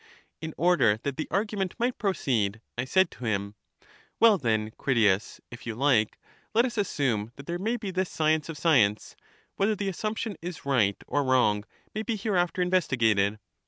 In 0.41 0.55
order 0.57 0.97
that 1.03 1.15
the 1.17 1.27
argu 1.29 1.59
ment 1.59 1.75
might 1.79 1.99
proceed, 1.99 2.59
I 2.75 2.85
said 2.85 3.11
to 3.11 3.25
him. 3.25 3.53
Well 4.19 4.39
then, 4.39 4.71
Critias, 4.75 5.39
if 5.51 5.67
you 5.67 5.75
hke, 5.75 6.15
let 6.55 6.65
us 6.65 6.75
assume 6.75 7.31
that 7.35 7.45
there 7.45 7.59
may 7.59 7.77
be 7.77 7.91
this 7.91 8.09
science 8.09 8.49
of 8.49 8.57
science; 8.57 9.15
whether 9.57 9.75
the 9.75 9.89
assumption 9.89 10.37
is 10.41 10.65
right 10.65 10.97
or 11.05 11.23
wrong 11.23 11.65
may 11.93 12.01
be 12.01 12.15
hereafter 12.15 12.63
investigated. 12.63 13.37